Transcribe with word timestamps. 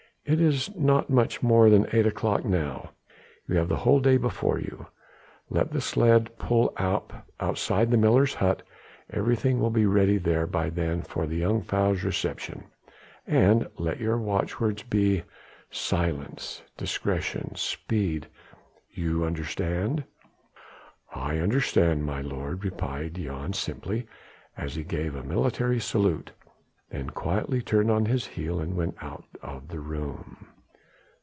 It 0.23 0.39
is 0.39 0.73
not 0.75 1.09
much 1.09 1.41
more 1.41 1.71
than 1.71 1.87
eight 1.93 2.05
o'clock 2.05 2.45
now; 2.45 2.91
you 3.47 3.57
have 3.57 3.67
the 3.69 3.77
whole 3.77 3.99
day 3.99 4.17
before 4.17 4.59
you. 4.59 4.85
Let 5.49 5.71
the 5.71 5.81
sledge 5.81 6.27
pull 6.37 6.71
up 6.77 7.27
outside 7.39 7.89
the 7.89 7.97
miller's 7.97 8.35
hut, 8.35 8.61
everything 9.09 9.59
will 9.59 9.71
be 9.71 9.87
ready 9.87 10.19
there 10.19 10.45
by 10.45 10.69
then 10.69 11.01
for 11.01 11.25
the 11.25 11.41
jongejuffrouw's 11.41 12.03
reception; 12.03 12.65
and 13.25 13.67
let 13.79 13.99
your 13.99 14.19
watchwords 14.19 14.83
be 14.83 15.23
'Silence, 15.71 16.61
discretion, 16.77 17.55
speed!' 17.55 18.27
you 18.91 19.25
understand?" 19.25 20.03
"I 21.11 21.39
understand, 21.39 22.05
my 22.05 22.21
lord," 22.21 22.63
replied 22.63 23.15
Jan 23.15 23.53
simply 23.53 24.05
as 24.55 24.75
he 24.75 24.83
gave 24.83 25.15
a 25.15 25.23
military 25.23 25.79
salute, 25.79 26.31
then 26.91 27.09
quietly 27.09 27.61
turned 27.61 27.89
on 27.89 28.05
his 28.07 28.27
heel 28.27 28.59
and 28.59 28.75
went 28.75 28.93
out 29.01 29.23
of 29.41 29.69
the 29.69 29.79
room. 29.79 30.45